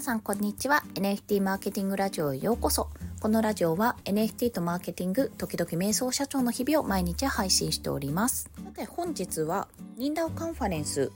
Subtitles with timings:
[0.00, 0.82] 皆さんこんにちは。
[0.94, 2.88] NFT マーケティングラジオへようこそ。
[3.20, 8.50] このラジオは NFT とマーケティング時々瞑想社長の日々を毎日配信しております。
[8.64, 9.68] さて本日は
[9.98, 11.12] リンダオカンファレンス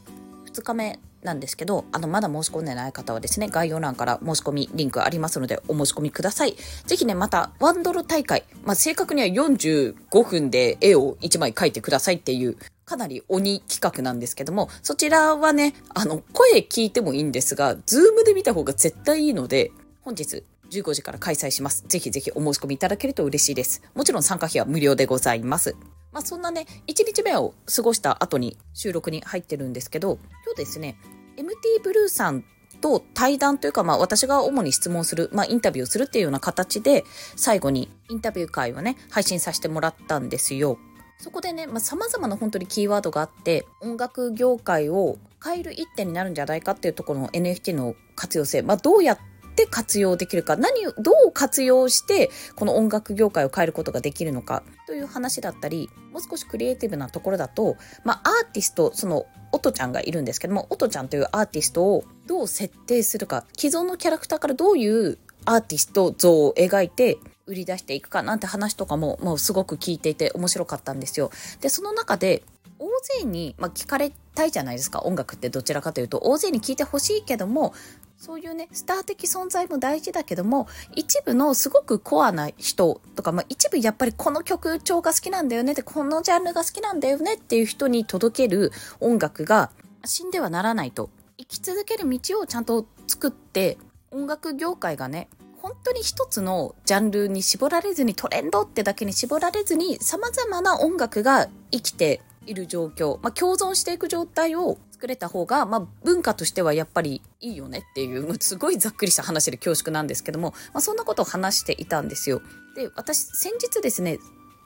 [0.52, 6.54] 2日目なんですけど、あの、まだ申し込んでない方はですね、概要欄から申し込みリンクありますので、お申し込みください。
[6.84, 19.72] ぜひね、また、ワンドロ大会、まあ、正確には45分で絵を1枚描いてくださいっていう、かなり鬼企画なんですけども、そちらはね、あの、声聞いてもいいんですが、ズームで見た方が絶対いいので、
[20.02, 21.84] 本日、15時から開催します。
[21.86, 23.82] ぜひぜひお申し込みいただけると嬉しいです。
[23.94, 25.76] もちろん参加費は無料でございます。
[26.12, 30.96] まあ、そんなね、1日目を過ごした後に収録に入ってるんですけど、今日ですね、
[31.36, 32.44] MT ブルーさん
[32.80, 37.04] と対談というか、まあ私が主に質問する、まあインタビューをするっていうような形で、
[37.34, 40.78] 最後にインタビュー会をね、配信させてもらったんですよ。
[41.18, 49.18] そこでね、まあ、様々な本当にキーワードがあって、音楽業界を変える一手になるんじゃないかっていうところの NFT の活用性、まあ、どうやっ
[49.54, 71.30] て活用できるか、何を、どう活用して、この音楽業界を変えることができるのか、という話だったり、もう少しクリエイティブなところだと、まあ、アーティスト、その、オトちゃんがいるんですけども、オトちゃんというアーティストをどう設定するか、既存のキャラクターからどういうアーティスト像を描いて、売り出していくかなんて話とかも、もうすごく聞いていて面白かったんですよ。
[71.60, 72.42] で、その中で、
[72.78, 72.88] 大
[73.20, 77.72] 勢に、まあ、聞かれたいじゃないですか音楽ってどちらかというと大勢に聞いてほしいけども
[78.16, 89.70] そういうねスター的存在も大事だけども一部のすごくコアな人とか、まあ、一部やっぱりこの曲調が好きなんだよねってこのジャンルが好きなんだよねっていう人に届ける音楽が
[90.04, 93.78] 死んではならないと生き続ける道をちゃんと作って
[94.10, 95.28] 音楽業界がね
[95.64, 112.42] 本当に一つのジャンルに絞られずにトレンドってだけに絞られずに様々な音楽が生きている状況、まあ、共存していく状態を作れた方が、まあ、文化としてはやっぱりいいよねっていう、すごいざっくりした話で恐縮なんですけども、まあ、そんなことを話していたんですよ。
[112.76, 114.18] で、私、先日ですね、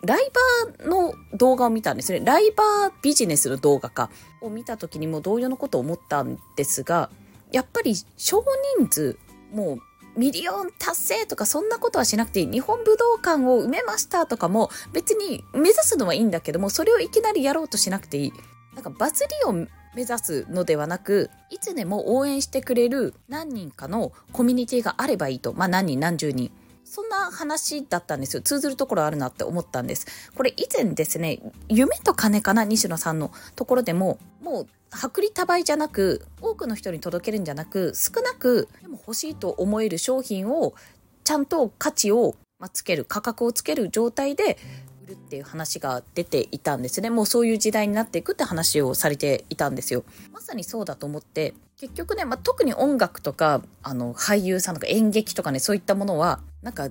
[0.02, 0.32] ライ
[0.80, 2.22] バーの動画を見たんですね。
[2.24, 4.10] ライバービジネスの動画か
[4.40, 7.08] を見た時にも同様のことを思ったんですが、
[7.52, 8.44] やっぱり少
[8.78, 9.16] 人数、
[9.52, 9.87] もう
[10.18, 12.46] ミリオン達成とかそんなことはしなくていい。
[12.50, 18.32] 日本武道館を埋めましたとかも別に目指すのはいいんだけども、それをいきなりやろうとしなくていい。
[18.74, 19.68] なんかバズりを目
[20.02, 25.52] 指すのではなく、いつでも応援してくれる何人かのコミュニティがあればいいと。
[25.52, 26.50] まあ何人何十人。
[26.90, 28.42] そんな話だったんですよ。
[28.42, 30.06] 通ずるところあるなって思ったんです。
[30.34, 31.38] これ以前ですね、
[31.68, 40.74] 夢と金かな西野さんのところでも、もう薄利多売じゃなく、多くの人に届けるんじゃなく、少なく、でも欲しいと思える商品を、
[41.24, 42.36] ちゃんと価値を
[42.72, 44.56] つける、価格をつける状態で
[45.08, 47.10] るっていう話が出ていたんですね。
[47.10, 50.04] もうそういう時代になっていくって話をされていたんですよ。
[50.32, 56.88] まさにそうだと思って、結局ね、まあ、特に音楽とか、あの、俳優さんとか演劇とかね、そういったものは、なんか、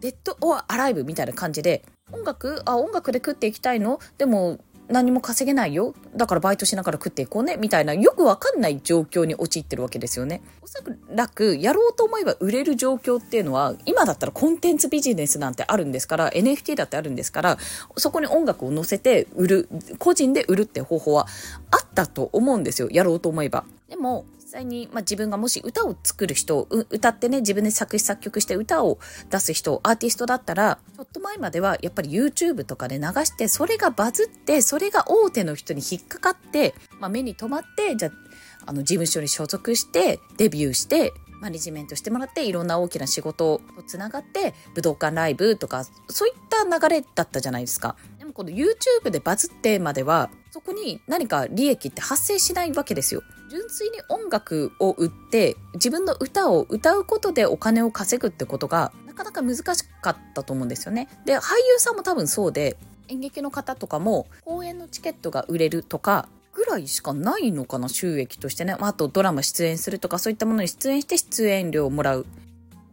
[0.00, 1.82] デッド・オア・アライブみたいな感じで、
[2.12, 4.00] 音楽あ、音楽で食っていきたいの？
[4.18, 4.58] でも、
[4.88, 5.94] 何も稼げないよ。
[6.14, 7.56] だからバイトしながら食っていこうね。
[7.56, 10.42] みたいな、よくわかんない状況に陥ってるわけですよね。
[10.62, 10.78] おそ
[11.10, 17.58] らく、やろうと思えば売れる状況っていうのは、今だったらコンテンツビジネスなんてあるんですから、NFT だってあるんですから、
[17.96, 19.68] そこに音楽を載せて売る、
[19.98, 21.26] 個人で売るって方法は
[21.70, 22.88] あったと思うんですよ。
[22.90, 23.64] やろうと思えば。
[23.88, 28.98] でも、際に、まあ、自分がもし歌を作る人、歌ってね、自分で作詞作曲して歌を
[29.30, 38.12] 出す人、アーティストだったら、ちょっと前まではやっぱり YouTube とかで流して、それがバズって、それが大手の人に引っかかって、まあ、目に留まって、じゃあ、
[38.66, 47.96] あの、事務所に所属して、デビューして、マネジメントしてもらっていろんな大きな仕事とつながって武道館ライブとかそういった流れだったじゃないですか。
[48.18, 53.22] でもこの YouTube でバズってまではそこに何か利益って発生しないわけですよ。
[53.54, 59.64] 純粋に音楽を売って自分の歌を歌うことでお金を稼ぐってことがなかなか難し
[60.02, 61.06] かったと思うんですよね。
[61.24, 62.76] で、俳優さんも多分そうで
[63.06, 68.74] 演劇の方とかも公演のチケットが売れるとかぐらいしかないのかな収益としてね。
[68.80, 72.26] まあとドラマ出演するとかそういったものに出演して出演料をもらう。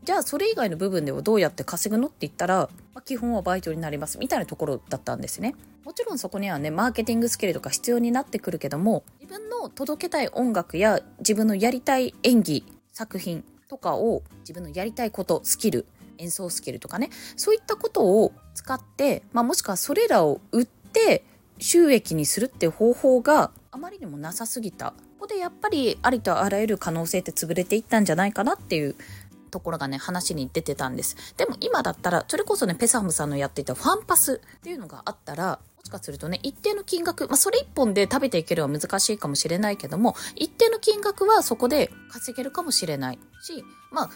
[0.04, 5.54] じゃあそれ以外の部分ではどうやって稼ぐのって言ったら、まあ、基本はバイトになりますみたいなところだったんですね。
[5.86, 15.86] もちろんそこにはね、マーケティングスキルとか必要になってくるけども、自分の届けたい音楽や自分のやりたい演技、作品とかを自分のやりたいこと、スキル、
[16.18, 21.26] 演奏スキルとかね、そういったことを使って、まあ、もしくはそれらを売って
[21.60, 24.94] 収益にするって方法があまりにもなさすぎた。
[25.22, 28.96] ここでやっぱりありとあらゆる可能性って潰れていったんじゃないかなっていう
[29.52, 31.16] ところがね、話に出てたんです。
[31.38, 44.10] でも今だったら、それこそね、ペサムさんのやっていたファンパスっていうのがあったら、もしかするとね、一定の金額、まあ、それ一本で食べていけるは難しいかもしれないけども、一定の金額はそこで稼げるかもしれないし、まあ、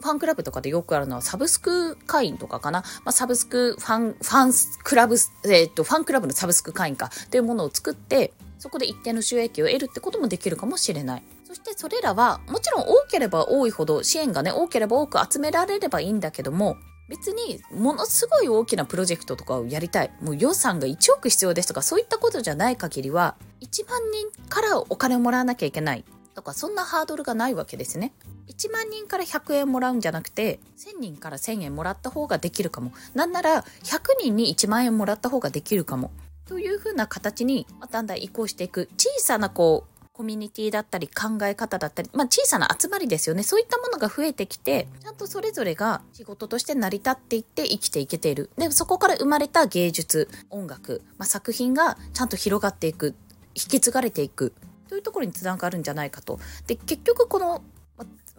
[0.00, 2.80] ファンクラブとかでよくあるのはサブスク会員とかかな。
[3.04, 11.22] まあ、サブスク、ファン、ファンクラブ、えっ、と、ファンクラブのサブスク会員かというものを作って、そこで一定の収益を得るってこともできるかもしれない。
[11.50, 16.76] そしてそれらは、もちろん多ければ多いほど、支援がね、多ければ多く集められればいいんだけども、
[17.08, 20.12] 別にものすごい大きなプロジェクトとかをやりたい。
[20.20, 26.04] もう予算が1億必要ですとかそういったことじゃない限りは1万人からお金をもらわなきゃいけない。
[26.36, 28.12] とかそんなハードルがないわけですね。
[28.46, 32.92] 1万人から100円もらうんじゃなくて1000人から1000円もらった方ができるかも。
[33.12, 36.12] なんなら100人に1万円もらった方ができるかも。
[36.46, 38.88] というふうな形にだんだん移行していく。
[38.96, 43.42] 小さなこうコミュニティだったり考え方だったり、まあ小さな集まりですよね。
[43.42, 48.50] そういったものが増えてきて、ちゃんとそれぞれが仕事として成り立っていって生きていけている。
[48.58, 53.14] で、そこから生まれた芸術、音楽、まあ、作品がちゃんと広がっていく、
[53.54, 54.52] 引き継がれていく。
[54.90, 56.38] というところにつながるんじゃないかと。
[56.66, 57.62] で、結局この、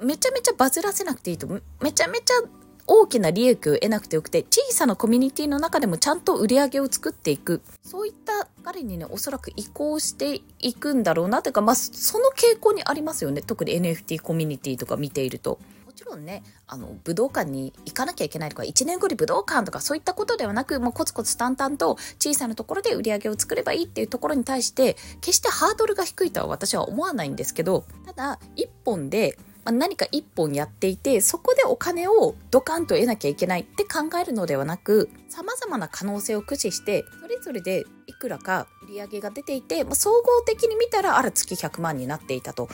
[0.04, 2.34] めちゃめちゃバズらせなくていいと、めちゃめちゃ
[2.88, 7.62] 大きな利益を得なくてよくて、小さなコミュニティの中でもちゃんと売り上げを作っていく。
[7.83, 13.42] そういった彼にね、おそらく移行していくんだろうなというか、まあ、その傾向にありますよね。
[13.42, 15.60] 特に NFT コミュニティとか見ていると。
[15.86, 42.69] もちろんね、あの、武道館に行かなきゃいけないとか、1年後に武道館とかそういったことではなく、もうコツコツ淡々と小さなところで売り上げを作ればいいっていうところに対して、決してハードルが低いとは私は思わないんですけど、ただ、一本でま何か一本やっていて、そこでお金をドカンと得なきゃいけないって考えるのではなく、様々な可能性を駆使して、それぞれでいくらか売り上げが出ていて、ま、総合的に見たら、あら月100万になっていたと。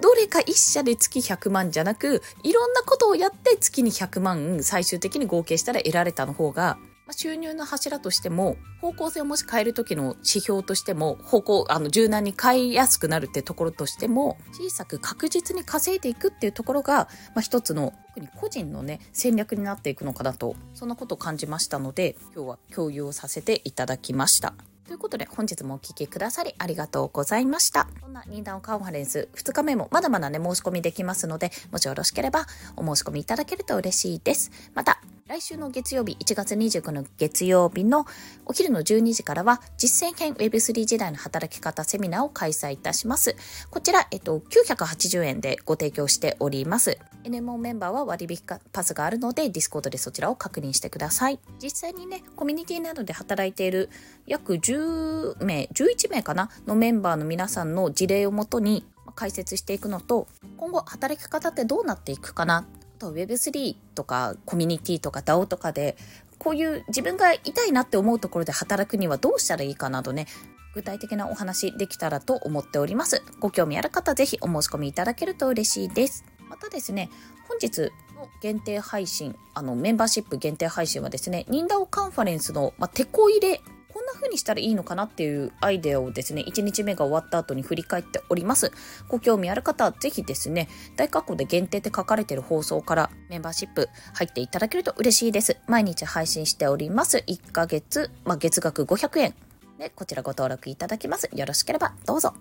[0.00, 6.78] どれか一社で月100万じゃなく、いろんなことをやって月に100万最終的に合計したら得られたの方が、
[7.12, 24.54] 収入の柱としても、方向性をもし変える時の指標としても、方向、あの、柔軟に変えやすくなるってところとしても、小さく確実に稼いでいくっていうところが、まあ、一つの、特に個人のね、戦略になっていくのかなと、そんなことを感じましたので、今日は共有をさせていただきました。
[24.88, 27.88] ということで本日もお聴きくださりありがとうございました。
[28.00, 34.50] そんな認談カンファレンス2日目もまだまだね申し込みできますので、もしよろしければお申し込みいただけると嬉しいです。
[34.74, 38.06] また来週の月曜日、1月29の月曜日の
[38.46, 43.36] お昼の12時からは、実践編 Web3 時代の働き方セミナーを開催いたします。
[43.70, 46.96] こちら、えっと、980円でご提供しております。
[47.24, 48.38] NMO メンバーは割引
[48.72, 51.38] パスがあるので、Discord でそちらを確認してください。
[51.62, 53.90] 実際にね、コミュニティなどで働いている
[54.26, 60.26] 約10名、11名かなのメンバーの皆さんの事例をもとに解説していくのと、
[60.56, 62.66] 今後働き方ってどうなっていくかな
[62.98, 65.96] と Web3 とかコミュニティとか DAO とかで
[66.38, 70.26] こういう自分が痛いなって思うところで働くにはどうしたらいいかなどね
[70.74, 73.22] 具体的なお話できたらと思っております。
[73.40, 76.24] ご興味ある方ぜひお申し込みいただけると嬉しいです。
[76.48, 77.10] またですね
[77.48, 83.60] 本日の限定配信あのメンバーシップ限定配信はですねニンダオカンファレンスの、まあ、テコ入れ
[83.98, 88.70] こんな風にしたらいいのかなっていうアイデアをですね、1日目が終わった後に振り返っております。
[89.08, 95.56] ご興味ある方はぜひですね、大括弧で限定って書かれてる放送からメンバーシップ入っていただけると嬉しいです。
[95.66, 97.24] 毎日配信しております。
[97.26, 99.34] 1ヶ月、まあ、月額500円
[99.80, 101.28] で、こちらご登録いただきます。
[101.34, 102.34] よろしければどうぞ。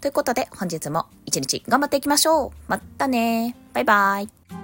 [0.00, 2.50] ということで、本日も一日頑張っていきましょう。
[2.68, 4.61] またねバイバイ。